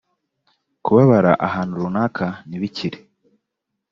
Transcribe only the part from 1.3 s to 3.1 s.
ahantu runaka ntibikire